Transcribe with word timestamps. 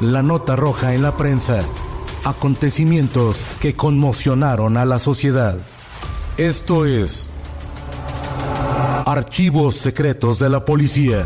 La 0.00 0.22
nota 0.22 0.56
roja 0.56 0.92
en 0.92 1.00
la 1.00 1.16
prensa. 1.16 1.64
Acontecimientos 2.26 3.48
que 3.62 3.74
conmocionaron 3.74 4.76
a 4.76 4.84
la 4.84 4.98
sociedad. 4.98 5.56
Esto 6.36 6.84
es 6.84 7.30
Archivos 9.06 9.76
Secretos 9.76 10.38
de 10.38 10.50
la 10.50 10.66
Policía. 10.66 11.24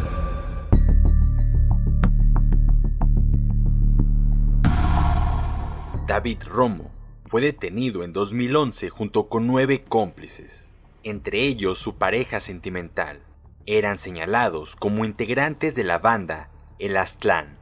David 6.07 6.39
Romo 6.47 6.93
fue 7.27 7.41
detenido 7.41 8.05
en 8.05 8.13
2011 8.13 8.89
junto 8.89 9.29
con 9.29 9.49
nueve 9.49 9.83
cómplices, 9.83 10.71
entre 11.03 11.41
ellos 11.43 11.81
su 11.81 11.97
pareja 11.97 12.39
sentimental. 12.39 13.19
Eran 13.67 13.99
señalados 13.99 14.77
como 14.77 15.05
integrantes 15.05 15.75
de 15.75 15.83
la 15.83 15.99
banda 15.99 16.51
El 16.79 16.97
Aztlán. 16.97 17.60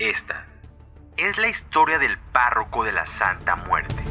Esta 0.00 0.46
es 1.18 1.36
la 1.36 1.48
historia 1.48 1.98
del 1.98 2.16
párroco 2.32 2.84
de 2.84 2.92
la 2.92 3.04
Santa 3.04 3.54
Muerte. 3.54 4.02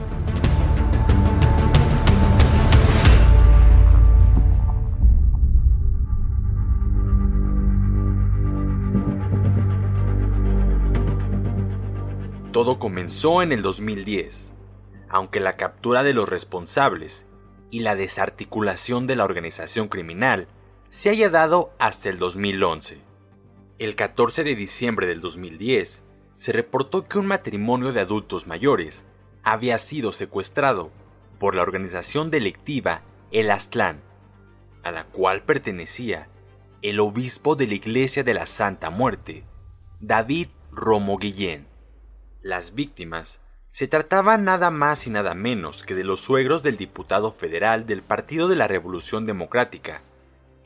Todo 12.51 12.77
comenzó 12.77 13.41
en 13.41 13.51
el 13.51 13.63
2010, 13.63 14.53
aunque 15.09 15.39
la 15.39 15.57
captura 15.57 16.03
de 16.03 16.13
los 16.13 16.29
responsables 16.29 17.25
y 17.71 17.79
la 17.79 17.95
desarticulación 17.95 19.07
de 19.07 19.15
la 19.15 19.23
organización 19.23 19.87
criminal 19.87 20.47
se 20.89 21.09
haya 21.09 21.31
dado 21.31 21.73
hasta 21.79 22.09
el 22.09 22.19
2011. 22.19 23.08
El 23.79 23.95
14 23.95 24.43
de 24.43 24.55
diciembre 24.55 25.07
del 25.07 25.21
2010, 25.21 26.03
se 26.37 26.51
reportó 26.51 27.07
que 27.07 27.17
un 27.17 27.27
matrimonio 27.27 27.93
de 27.93 28.01
adultos 28.01 28.45
mayores 28.45 29.05
había 29.41 29.77
sido 29.77 30.11
secuestrado 30.11 30.91
por 31.39 31.55
la 31.55 31.61
organización 31.61 32.29
delictiva 32.29 33.03
El 33.31 33.49
Aztlán, 33.49 34.01
a 34.83 34.91
la 34.91 35.05
cual 35.05 35.43
pertenecía 35.43 36.27
el 36.81 36.99
obispo 36.99 37.55
de 37.55 37.67
la 37.67 37.75
Iglesia 37.75 38.25
de 38.25 38.33
la 38.33 38.47
Santa 38.47 38.89
Muerte, 38.89 39.45
David 40.01 40.49
Romo 40.73 41.17
Guillén. 41.17 41.65
Las 42.41 42.75
víctimas 42.75 43.39
se 43.69 43.87
trataban 43.87 44.43
nada 44.43 44.71
más 44.71 45.07
y 45.07 45.09
nada 45.09 45.35
menos 45.35 45.83
que 45.83 45.95
de 45.95 46.03
los 46.03 46.19
suegros 46.19 46.63
del 46.63 46.75
diputado 46.75 47.31
federal 47.31 47.85
del 47.85 48.01
Partido 48.01 48.49
de 48.49 48.57
la 48.57 48.67
Revolución 48.67 49.25
Democrática, 49.25 50.01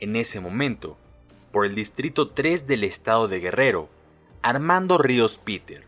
en 0.00 0.16
ese 0.16 0.40
momento, 0.40 0.98
por 1.54 1.66
el 1.66 1.76
Distrito 1.76 2.30
3 2.30 2.66
del 2.66 2.82
Estado 2.82 3.28
de 3.28 3.38
Guerrero, 3.38 3.88
Armando 4.42 4.98
Ríos 4.98 5.38
Peter. 5.38 5.86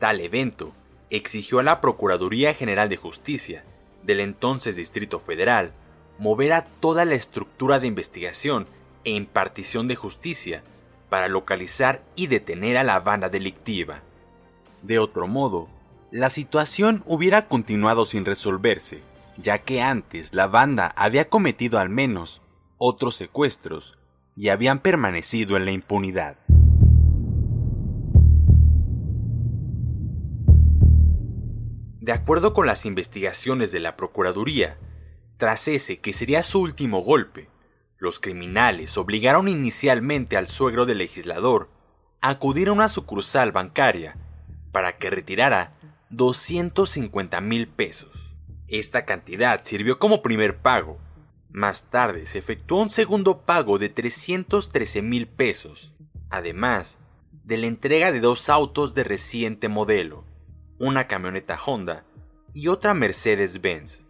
Tal 0.00 0.18
evento 0.18 0.72
exigió 1.10 1.60
a 1.60 1.62
la 1.62 1.80
Procuraduría 1.80 2.54
General 2.54 2.88
de 2.88 2.96
Justicia 2.96 3.64
del 4.02 4.18
entonces 4.18 4.74
Distrito 4.74 5.20
Federal 5.20 5.70
mover 6.18 6.52
a 6.52 6.64
toda 6.64 7.04
la 7.04 7.14
estructura 7.14 7.78
de 7.78 7.86
investigación 7.86 8.66
e 9.04 9.12
impartición 9.12 9.86
de 9.86 9.94
justicia 9.94 10.64
para 11.08 11.28
localizar 11.28 12.02
y 12.16 12.26
detener 12.26 12.76
a 12.76 12.82
la 12.82 12.98
banda 12.98 13.28
delictiva. 13.28 14.02
De 14.82 14.98
otro 14.98 15.28
modo, 15.28 15.68
la 16.10 16.30
situación 16.30 17.04
hubiera 17.06 17.46
continuado 17.46 18.06
sin 18.06 18.24
resolverse, 18.24 19.04
ya 19.36 19.58
que 19.58 19.82
antes 19.82 20.34
la 20.34 20.48
banda 20.48 20.92
había 20.96 21.28
cometido 21.28 21.78
al 21.78 21.90
menos 21.90 22.42
otros 22.76 23.14
secuestros 23.14 23.99
y 24.40 24.48
habían 24.48 24.80
permanecido 24.80 25.58
en 25.58 25.66
la 25.66 25.70
impunidad. 25.70 26.38
De 32.00 32.12
acuerdo 32.12 32.54
con 32.54 32.64
las 32.66 32.86
investigaciones 32.86 33.70
de 33.70 33.80
la 33.80 33.98
Procuraduría, 33.98 34.78
tras 35.36 35.68
ese 35.68 36.00
que 36.00 36.14
sería 36.14 36.42
su 36.42 36.62
último 36.62 37.02
golpe, 37.02 37.50
los 37.98 38.18
criminales 38.18 38.96
obligaron 38.96 39.46
inicialmente 39.46 40.38
al 40.38 40.48
suegro 40.48 40.86
del 40.86 40.96
legislador 40.96 41.68
a 42.22 42.30
acudir 42.30 42.68
a 42.68 42.72
una 42.72 42.88
sucursal 42.88 43.52
bancaria 43.52 44.16
para 44.72 44.96
que 44.96 45.10
retirara 45.10 45.74
250 46.08 47.42
mil 47.42 47.68
pesos. 47.68 48.32
Esta 48.68 49.04
cantidad 49.04 49.60
sirvió 49.64 49.98
como 49.98 50.22
primer 50.22 50.56
pago. 50.56 50.98
Más 51.52 51.90
tarde 51.90 52.26
se 52.26 52.38
efectuó 52.38 52.80
un 52.80 52.90
segundo 52.90 53.40
pago 53.42 53.78
de 53.78 53.88
313 53.88 55.02
mil 55.02 55.26
pesos, 55.26 55.94
además 56.30 57.00
de 57.44 57.58
la 57.58 57.66
entrega 57.66 58.12
de 58.12 58.20
dos 58.20 58.48
autos 58.48 58.94
de 58.94 59.02
reciente 59.02 59.68
modelo, 59.68 60.24
una 60.78 61.08
camioneta 61.08 61.56
Honda 61.56 62.04
y 62.54 62.68
otra 62.68 62.94
Mercedes-Benz. 62.94 64.04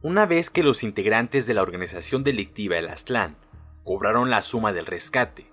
Una 0.00 0.24
vez 0.24 0.48
que 0.48 0.62
los 0.62 0.82
integrantes 0.82 1.46
de 1.46 1.54
la 1.54 1.62
organización 1.62 2.24
delictiva 2.24 2.78
El 2.78 2.88
Aztlán 2.88 3.36
cobraron 3.84 4.30
la 4.30 4.40
suma 4.40 4.72
del 4.72 4.86
rescate, 4.86 5.50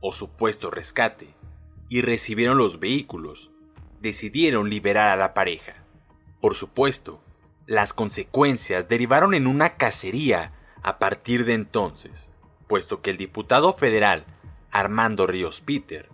o 0.00 0.12
supuesto 0.12 0.70
rescate, 0.70 1.34
y 1.88 2.02
recibieron 2.02 2.56
los 2.56 2.78
vehículos, 2.78 3.50
decidieron 4.00 4.70
liberar 4.70 5.10
a 5.10 5.16
la 5.16 5.34
pareja. 5.34 5.84
Por 6.40 6.54
supuesto, 6.54 7.20
las 7.66 7.92
consecuencias 7.92 8.88
derivaron 8.88 9.34
en 9.34 9.46
una 9.46 9.76
cacería 9.76 10.52
a 10.82 10.98
partir 10.98 11.44
de 11.44 11.54
entonces, 11.54 12.30
puesto 12.66 13.00
que 13.00 13.10
el 13.10 13.16
diputado 13.16 13.72
federal 13.72 14.24
Armando 14.70 15.26
Ríos 15.26 15.60
Peter 15.60 16.08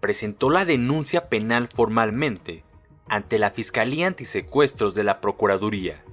presentó 0.00 0.50
la 0.50 0.64
denuncia 0.64 1.28
penal 1.28 1.68
formalmente 1.72 2.64
ante 3.08 3.38
la 3.38 3.50
Fiscalía 3.50 4.06
Antisecuestros 4.06 4.94
de 4.94 5.04
la 5.04 5.20
Procuraduría. 5.20 6.04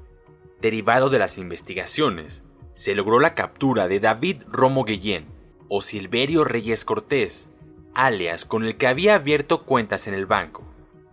Derivado 0.61 1.09
de 1.09 1.19
las 1.19 1.37
investigaciones, 1.37 2.43
se 2.73 2.95
logró 2.95 3.19
la 3.19 3.35
captura 3.35 3.87
de 3.87 3.99
David 3.99 4.43
Romo 4.47 4.83
Guillén 4.83 5.25
o 5.69 5.81
Silverio 5.81 6.43
Reyes 6.43 6.85
Cortés, 6.85 7.49
alias 7.93 8.45
con 8.45 8.63
el 8.63 8.77
que 8.77 8.87
había 8.87 9.15
abierto 9.15 9.63
cuentas 9.63 10.07
en 10.07 10.13
el 10.13 10.25
banco 10.25 10.65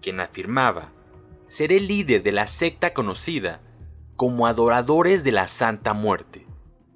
quien 0.02 0.20
afirmaba 0.20 0.90
ser 1.46 1.72
el 1.72 1.86
líder 1.86 2.22
de 2.22 2.32
la 2.32 2.46
secta 2.46 2.92
conocida 2.92 3.62
como 4.16 4.46
Adoradores 4.46 5.24
de 5.24 5.32
la 5.32 5.48
Santa 5.48 5.94
Muerte, 5.94 6.41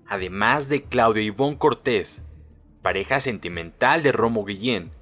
además 0.08 0.68
de 0.68 0.84
Claudio 0.84 1.22
Ivón 1.22 1.56
Cortés, 1.56 2.24
pareja 2.82 3.20
sentimental 3.20 4.02
de 4.02 4.12
Romo 4.12 4.44
Guillén, 4.44 4.92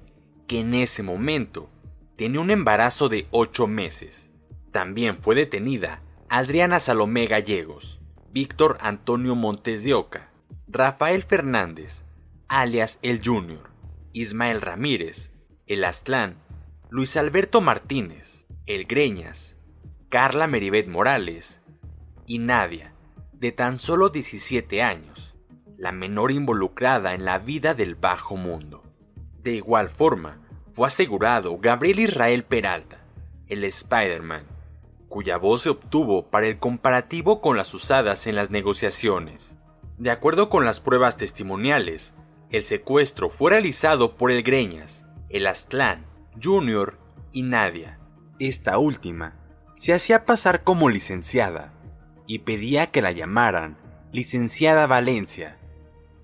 que 0.47 0.59
en 0.59 0.73
ese 0.73 1.03
momento 1.03 1.69
tenía 2.15 2.39
un 2.39 2.51
embarazo 2.51 3.09
de 3.09 3.27
ocho 3.31 3.67
meses. 3.67 4.33
También 4.71 5.19
fue 5.21 5.35
detenida 5.35 6.01
Adriana 6.29 6.79
Salomé 6.79 7.27
Gallegos, 7.27 8.01
Víctor 8.31 8.77
Antonio 8.81 9.35
Montes 9.35 9.83
de 9.83 9.93
Oca, 9.93 10.31
Rafael 10.67 11.23
Fernández, 11.23 12.03
alias 12.47 12.99
El 13.01 13.21
Junior, 13.23 13.69
Ismael 14.13 14.61
Ramírez, 14.61 15.31
El 15.67 15.83
Aztlán 15.83 16.37
Luis 16.95 17.17
Alberto 17.17 17.59
Martínez, 17.59 18.47
El 18.67 18.85
Greñas, 18.85 19.57
Carla 20.07 20.47
Meribet 20.47 20.87
Morales 20.87 21.61
y 22.25 22.39
Nadia, 22.39 22.94
de 23.39 23.51
tan 23.51 23.77
solo 23.77 24.09
17 24.09 24.81
años, 24.81 25.35
la 25.77 25.91
menor 25.91 26.31
involucrada 26.31 27.13
en 27.13 27.25
la 27.25 27.37
vida 27.37 27.73
del 27.73 27.95
bajo 27.95 28.37
mundo. 28.37 28.83
De 29.43 29.55
igual 29.55 29.89
forma, 29.89 30.41
fue 30.73 30.87
asegurado 30.87 31.57
Gabriel 31.57 31.99
Israel 31.99 32.43
Peralta, 32.43 33.05
el 33.47 33.63
Spider-Man, 33.63 34.45
cuya 35.09 35.37
voz 35.37 35.63
se 35.63 35.69
obtuvo 35.69 36.29
para 36.29 36.47
el 36.47 36.59
comparativo 36.59 37.41
con 37.41 37.57
las 37.57 37.73
usadas 37.73 38.25
en 38.27 38.35
las 38.35 38.51
negociaciones. 38.51 39.57
De 39.97 40.11
acuerdo 40.11 40.49
con 40.49 40.65
las 40.65 40.79
pruebas 40.79 41.17
testimoniales, 41.17 42.15
el 42.49 42.63
secuestro 42.63 43.29
fue 43.29 43.51
realizado 43.51 44.15
por 44.15 44.31
el 44.31 44.43
Greñas, 44.43 45.05
el 45.29 45.47
Aztlán, 45.47 46.05
Junior 46.41 46.97
y 47.31 47.43
Nadia. 47.43 47.99
Esta 48.39 48.77
última 48.77 49.35
se 49.75 49.93
hacía 49.93 50.25
pasar 50.25 50.63
como 50.63 50.89
licenciada 50.89 51.74
y 52.27 52.39
pedía 52.39 52.87
que 52.87 53.01
la 53.01 53.11
llamaran 53.11 53.77
licenciada 54.11 54.87
Valencia. 54.87 55.57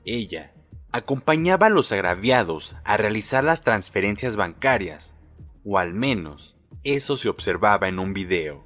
Ella 0.06 0.54
acompañaba 0.92 1.68
a 1.68 1.70
los 1.70 1.92
agraviados 1.92 2.76
a 2.84 2.98
realizar 2.98 3.44
las 3.44 3.64
transferencias 3.64 4.36
bancarias, 4.36 5.16
o 5.64 5.78
al 5.78 5.94
menos 5.94 6.58
eso 6.84 7.18
se 7.18 7.30
observaba 7.30 7.88
en 7.88 8.00
un 8.00 8.14
video. 8.14 8.66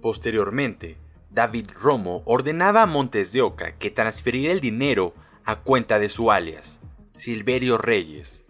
Posteriormente, 0.00 0.98
David 1.30 1.70
Romo 1.74 2.22
ordenaba 2.24 2.82
a 2.82 2.86
Montes 2.86 3.32
de 3.32 3.42
Oca 3.42 3.76
que 3.76 3.90
transferiera 3.90 4.52
el 4.52 4.60
dinero 4.60 5.14
a 5.44 5.60
cuenta 5.60 5.98
de 5.98 6.08
su 6.08 6.30
alias, 6.30 6.80
Silverio 7.12 7.78
Reyes, 7.78 8.46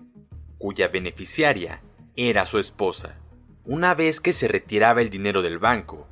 cuya 0.59 0.89
beneficiaria 0.89 1.81
era 2.17 2.45
su 2.47 2.59
esposa. 2.59 3.17
Una 3.65 3.95
vez 3.95 4.21
que 4.21 4.33
se 4.33 4.49
retiraba 4.49 5.01
el 5.01 5.11
dinero 5.11 5.43
del 5.43 5.59
banco, 5.59 6.07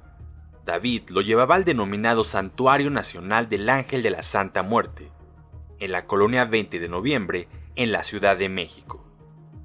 David 0.67 1.11
lo 1.11 1.21
llevaba 1.21 1.55
al 1.55 1.65
denominado 1.65 2.25
Santuario 2.25 2.91
Nacional 2.91 3.49
del 3.49 3.69
Ángel 3.69 4.03
de 4.03 4.11
la 4.11 4.23
Santa 4.25 4.65
Muerte, 4.65 5.13
en 5.79 5.93
la 5.93 6.07
colonia 6.07 6.45
20 6.45 6.81
de 6.81 6.89
noviembre, 6.89 7.49
en 7.77 7.93
la 7.93 8.03
Ciudad 8.03 8.37
de 8.37 8.49
México, 8.49 9.07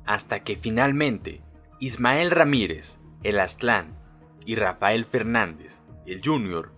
hasta 0.05 0.43
que 0.43 0.55
finalmente 0.55 1.41
Ismael 1.79 2.29
Ramírez, 2.29 2.99
el 3.23 3.39
Aztlán, 3.39 3.97
y 4.45 4.55
Rafael 4.55 5.05
Fernández, 5.05 5.81
el 6.05 6.21
Junior, 6.23 6.71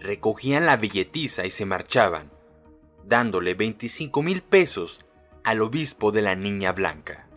recogían 0.00 0.66
la 0.66 0.76
billetiza 0.76 1.46
y 1.46 1.52
se 1.52 1.64
marchaban, 1.64 2.32
dándole 3.04 3.54
25 3.54 4.22
mil 4.22 4.42
pesos 4.42 5.06
al 5.44 5.62
obispo 5.62 6.10
de 6.10 6.22
la 6.22 6.34
Niña 6.34 6.72
Blanca. 6.72 7.28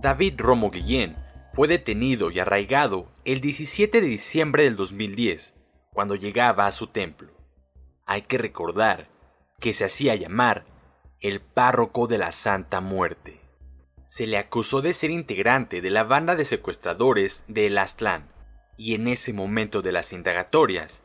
David 0.00 0.34
Romo 0.38 0.70
Guillén 0.70 1.16
fue 1.52 1.68
detenido 1.68 2.30
y 2.30 2.38
arraigado 2.38 3.12
el 3.26 3.42
17 3.42 4.00
de 4.00 4.06
diciembre 4.06 4.64
del 4.64 4.76
2010, 4.76 5.56
cuando 5.92 6.14
llegaba 6.14 6.66
a 6.66 6.72
su 6.72 6.86
templo. 6.86 7.34
Hay 8.06 8.22
que 8.22 8.38
recordar 8.38 9.10
que 9.58 9.74
se 9.74 9.84
hacía 9.84 10.14
llamar 10.14 10.64
el 11.20 11.42
párroco 11.42 12.06
de 12.06 12.16
la 12.16 12.32
Santa 12.32 12.80
Muerte. 12.80 13.42
Se 14.06 14.26
le 14.26 14.38
acusó 14.38 14.80
de 14.80 14.94
ser 14.94 15.10
integrante 15.10 15.82
de 15.82 15.90
la 15.90 16.04
banda 16.04 16.34
de 16.34 16.46
secuestradores 16.46 17.44
de 17.46 17.66
El 17.66 17.76
Aztlán, 17.76 18.32
y 18.78 18.94
en 18.94 19.06
ese 19.06 19.34
momento 19.34 19.82
de 19.82 19.92
las 19.92 20.14
indagatorias, 20.14 21.04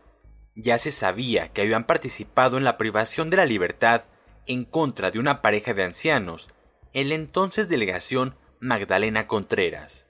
ya 0.55 0.77
se 0.77 0.91
sabía 0.91 1.49
que 1.49 1.63
habían 1.63 1.85
participado 1.85 2.57
en 2.57 2.63
la 2.63 2.77
privación 2.77 3.29
de 3.29 3.37
la 3.37 3.45
libertad 3.45 4.05
en 4.47 4.63
contra 4.63 5.11
de 5.11 5.19
una 5.19 5.41
pareja 5.41 5.73
de 5.73 5.83
ancianos 5.83 6.47
en 6.93 7.09
la 7.09 7.15
entonces 7.15 7.67
delegación 7.67 8.35
Magdalena 8.65 9.27
Contreras. 9.27 10.07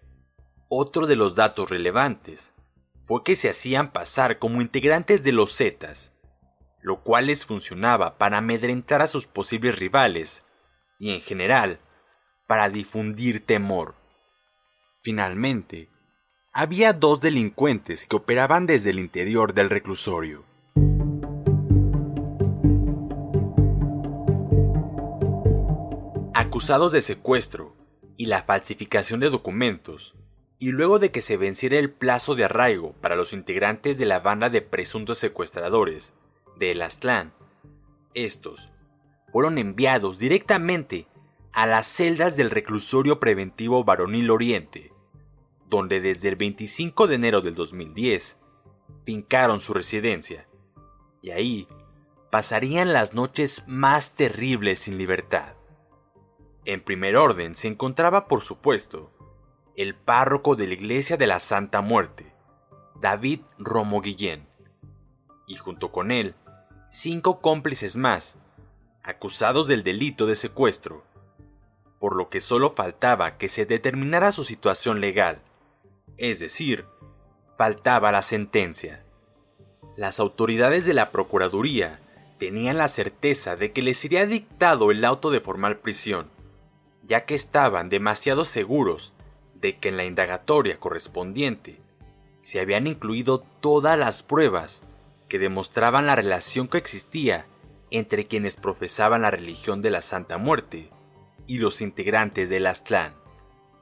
Otro 0.70 1.08
de 1.08 1.18
los 1.18 1.36
datos 1.36 1.70
relevantes 1.70 2.54
fue 3.06 3.22
que 3.22 3.36
se 3.36 3.50
hacían 3.50 3.92
pasar 3.92 4.40
como 4.40 4.62
integrantes 4.62 5.26
de 5.26 5.34
los 5.34 5.58
Zetas, 5.58 6.18
lo 6.82 7.02
cual 7.02 7.28
les 7.28 7.46
funcionaba 7.46 8.18
para 8.18 8.38
amedrentar 8.38 9.02
a 9.02 9.08
sus 9.08 9.28
posibles 9.28 9.78
rivales 9.78 10.46
y 11.00 11.14
en 11.14 11.20
general 11.20 11.80
para 12.48 12.70
difundir 12.70 13.46
temor. 13.46 13.96
Finalmente, 15.02 15.90
había 16.54 16.94
dos 16.94 17.20
delincuentes 17.20 18.08
que 18.08 18.16
operaban 18.16 18.68
desde 18.68 18.92
el 18.92 19.00
interior 19.00 19.54
del 19.54 19.70
reclusorio. 19.70 20.46
Acusados 26.34 26.94
de 26.94 27.02
secuestro 27.02 27.85
y 28.18 28.28
la 28.28 28.44
falsificación 28.44 29.20
de 29.20 29.30
documentos, 29.30 30.16
y 30.60 30.72
luego 30.72 31.00
de 31.00 31.12
que 31.12 31.22
se 31.22 31.38
venciera 31.38 31.78
el 31.78 31.92
plazo 31.92 32.36
de 32.36 32.46
arraigo 32.46 32.94
para 33.02 33.16
los 33.16 33.34
integrantes 33.34 33.98
de 33.98 34.06
la 34.06 34.20
banda 34.20 34.50
de 34.50 34.62
presuntos 34.62 35.18
secuestradores 35.18 36.14
de 36.58 36.72
El 36.72 36.82
Aztlán, 36.82 37.34
estos 38.14 38.70
fueron 39.32 39.58
enviados 39.58 40.18
directamente 40.18 41.08
a 41.52 41.66
las 41.66 41.88
celdas 41.88 42.38
del 42.38 42.50
reclusorio 42.50 43.20
preventivo 43.20 43.84
Varonil 43.84 44.30
Oriente, 44.32 44.94
donde 45.70 46.00
desde 46.00 46.30
el 46.30 46.36
25 46.36 47.08
de 47.08 47.16
enero 47.16 47.42
del 47.42 47.56
2010 47.56 48.38
fincaron 49.06 49.60
su 49.60 49.74
residencia, 49.74 50.48
y 51.22 51.32
ahí 51.32 51.68
pasarían 52.30 52.94
las 52.94 53.14
noches 53.14 53.64
más 53.68 54.16
terribles 54.16 54.80
sin 54.80 54.98
libertad. 54.98 55.55
En 56.66 56.82
primer 56.82 57.16
orden 57.16 57.54
se 57.54 57.68
encontraba, 57.68 58.28
por 58.28 58.42
supuesto, 58.42 59.12
el 59.76 59.94
párroco 59.94 60.56
de 60.56 60.68
la 60.68 60.74
Iglesia 60.74 61.16
de 61.16 61.28
la 61.28 61.40
Santa 61.40 61.82
Muerte, 61.82 62.34
David 63.00 63.42
Romo 63.60 64.02
Guillén, 64.02 64.48
y 65.48 65.56
junto 65.58 65.92
con 65.92 66.10
él, 66.10 66.34
cinco 66.90 67.40
cómplices 67.40 67.98
más, 67.98 68.40
acusados 69.04 69.68
del 69.68 69.84
delito 69.84 70.26
de 70.26 70.36
secuestro, 70.36 71.04
por 72.00 72.16
lo 72.16 72.30
que 72.30 72.42
solo 72.42 72.72
faltaba 72.72 73.38
que 73.38 73.48
se 73.48 73.68
determinara 73.68 74.32
su 74.32 74.44
situación 74.44 75.02
legal, 75.02 75.42
es 76.18 76.40
decir, 76.40 76.86
faltaba 77.58 78.12
la 78.12 78.24
sentencia. 78.24 79.04
Las 79.96 80.20
autoridades 80.20 80.86
de 80.86 80.96
la 80.96 81.12
Procuraduría 81.12 82.00
tenían 82.40 82.78
la 82.78 82.88
certeza 82.88 83.56
de 83.56 83.72
que 83.72 83.84
les 83.84 83.98
sería 83.98 84.26
dictado 84.26 84.90
el 84.90 85.06
auto 85.06 85.30
de 85.30 85.42
formal 85.42 85.78
prisión, 85.78 86.35
ya 87.08 87.26
que 87.26 87.36
estaban 87.36 87.90
demasiado 87.90 88.46
seguros 88.46 89.14
de 89.56 89.78
que 89.78 89.90
en 89.90 89.98
la 89.98 90.06
indagatoria 90.06 90.80
correspondiente 90.80 91.80
se 92.42 92.60
habían 92.60 92.88
incluido 92.88 93.44
todas 93.60 93.98
las 93.98 94.24
pruebas 94.24 94.82
que 95.28 95.40
demostraban 95.40 96.06
la 96.06 96.16
relación 96.16 96.68
que 96.68 96.78
existía 96.78 97.48
entre 97.92 98.28
quienes 98.28 98.56
profesaban 98.56 99.22
la 99.24 99.32
religión 99.32 99.82
de 99.82 99.90
la 99.90 100.02
Santa 100.02 100.38
Muerte 100.38 100.90
y 101.48 101.60
los 101.60 101.82
integrantes 101.82 102.50
del 102.50 102.68
Aztlán. 102.68 103.14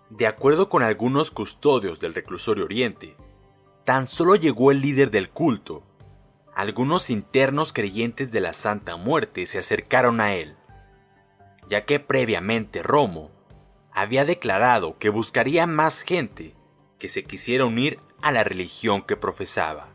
De 0.10 0.28
acuerdo 0.28 0.70
con 0.70 0.84
algunos 0.84 1.32
custodios 1.32 2.00
del 2.00 2.14
reclusorio 2.14 2.66
Oriente, 2.66 3.16
tan 3.86 4.08
solo 4.08 4.36
llegó 4.36 4.72
el 4.72 4.82
líder 4.82 5.12
del 5.12 5.30
culto. 5.30 5.84
Algunos 6.56 7.10
internos 7.10 7.74
creyentes 7.74 8.32
de 8.32 8.42
la 8.42 8.54
Santa 8.54 8.96
Muerte 8.96 9.46
se 9.48 9.60
acercaron 9.60 10.22
a 10.22 10.36
él 10.36 10.56
ya 11.70 11.86
que 11.86 12.00
previamente 12.00 12.84
Romo 12.84 13.32
había 13.92 14.26
declarado 14.26 14.98
que 14.98 15.10
buscaría 15.10 15.68
más 15.68 16.02
gente 16.02 16.56
que 17.00 17.10
se 17.10 17.24
quisiera 17.24 17.66
unir 17.66 18.00
a 18.22 18.32
la 18.32 18.44
religión 18.44 19.02
que 19.02 19.18
profesaba. 19.18 19.90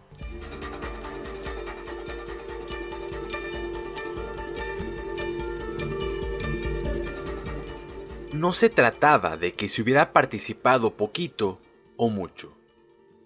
No 8.32 8.52
se 8.52 8.70
trataba 8.70 9.37
de 9.37 9.52
que 9.52 9.68
se 9.68 9.82
hubiera 9.82 10.12
participado 10.12 10.96
poquito 10.96 11.58
o 11.96 12.08
mucho, 12.08 12.56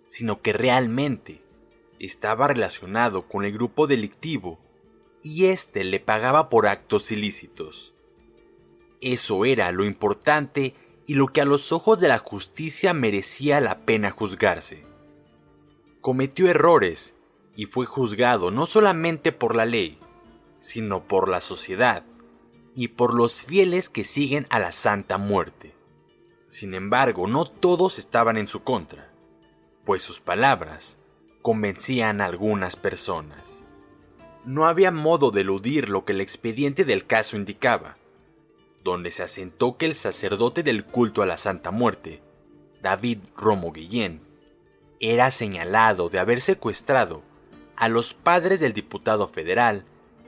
sino 0.06 0.40
que 0.40 0.54
realmente 0.54 1.42
estaba 1.98 2.48
relacionado 2.48 3.28
con 3.28 3.44
el 3.44 3.52
grupo 3.52 3.86
delictivo 3.86 4.58
y 5.22 5.46
éste 5.46 5.84
le 5.84 6.00
pagaba 6.00 6.48
por 6.48 6.66
actos 6.66 7.12
ilícitos. 7.12 7.91
Eso 9.02 9.44
era 9.44 9.72
lo 9.72 9.84
importante 9.84 10.74
y 11.08 11.14
lo 11.14 11.26
que 11.26 11.40
a 11.40 11.44
los 11.44 11.72
ojos 11.72 11.98
de 11.98 12.06
la 12.06 12.18
justicia 12.18 12.94
merecía 12.94 13.60
la 13.60 13.80
pena 13.80 14.12
juzgarse. 14.12 14.84
Cometió 16.00 16.48
errores 16.48 17.16
y 17.56 17.66
fue 17.66 17.84
juzgado 17.84 18.52
no 18.52 18.64
solamente 18.64 19.32
por 19.32 19.56
la 19.56 19.66
ley, 19.66 19.98
sino 20.60 21.02
por 21.02 21.28
la 21.28 21.40
sociedad 21.40 22.04
y 22.76 22.88
por 22.88 23.12
los 23.12 23.42
fieles 23.42 23.88
que 23.88 24.04
siguen 24.04 24.46
a 24.50 24.60
la 24.60 24.70
Santa 24.70 25.18
Muerte. 25.18 25.74
Sin 26.48 26.72
embargo, 26.72 27.26
no 27.26 27.44
todos 27.44 27.98
estaban 27.98 28.36
en 28.36 28.46
su 28.46 28.62
contra, 28.62 29.12
pues 29.84 30.02
sus 30.02 30.20
palabras 30.20 30.98
convencían 31.42 32.20
a 32.20 32.26
algunas 32.26 32.76
personas. 32.76 33.66
No 34.44 34.66
había 34.66 34.92
modo 34.92 35.32
de 35.32 35.40
eludir 35.40 35.88
lo 35.88 36.04
que 36.04 36.12
el 36.12 36.20
expediente 36.20 36.84
del 36.84 37.04
caso 37.04 37.36
indicaba, 37.36 37.96
donde 38.82 39.10
se 39.10 39.22
asentó 39.22 39.76
que 39.76 39.86
el 39.86 39.94
sacerdote 39.94 40.62
del 40.62 40.84
culto 40.84 41.22
a 41.22 41.26
la 41.26 41.36
Santa 41.36 41.70
Muerte 41.70 42.22
David 42.82 43.18
Romo 43.36 43.72
Guillén, 43.72 44.20
era 44.98 45.30
señalado 45.30 46.08
de 46.08 46.18
haber 46.18 46.40
secuestrado 46.40 47.22
a 47.76 47.88
los 47.88 48.12
padres 48.12 48.58
del 48.58 48.72
diputado 48.72 49.28
federal 49.28 49.84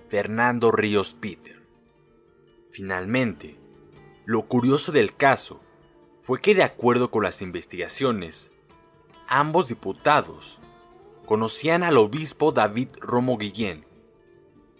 Fernando 0.09 0.71
Ríos 0.71 1.15
Peter. 1.15 1.61
Finalmente, 2.71 3.59
lo 4.25 4.47
curioso 4.47 4.93
del 4.93 5.17
caso 5.17 5.61
fue 6.23 6.41
que 6.41 6.55
de 6.55 6.63
acuerdo 6.63 7.11
con 7.11 7.25
las 7.25 7.43
investigaciones, 7.43 8.53
ambos 9.27 9.67
diputados 9.69 10.61
conocían 11.27 11.83
al 11.83 11.99
obispo 11.99 12.53
David 12.53 12.91
Romo 13.01 13.37
Guillén 13.37 13.85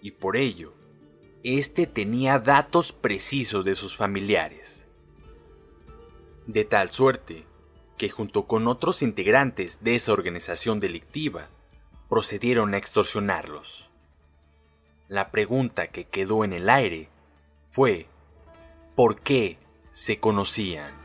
y 0.01 0.11
por 0.11 0.37
ello, 0.37 0.74
éste 1.45 1.85
tenía 1.85 2.39
datos 2.39 2.91
precisos 2.91 3.63
de 3.65 3.75
sus 3.75 3.95
familiares. 3.95 4.87
De 6.47 6.65
tal 6.65 6.91
suerte 6.91 7.45
que 7.97 8.09
junto 8.09 8.45
con 8.47 8.67
otros 8.67 9.01
integrantes 9.01 9.83
de 9.83 9.95
esa 9.95 10.11
organización 10.11 10.79
delictiva, 10.79 11.47
procedieron 12.09 12.73
a 12.73 12.77
extorsionarlos. 12.77 13.89
La 15.07 15.31
pregunta 15.31 15.87
que 15.87 16.05
quedó 16.05 16.43
en 16.43 16.53
el 16.53 16.69
aire 16.69 17.09
fue, 17.71 18.07
¿por 18.95 19.21
qué 19.21 19.57
se 19.91 20.19
conocían? 20.19 21.04